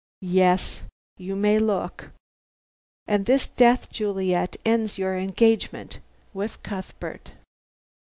[0.33, 0.81] Yes!
[1.17, 2.09] You may look.
[3.05, 5.99] And this death, Juliet, ends your engagement
[6.33, 7.33] with Cuthbert."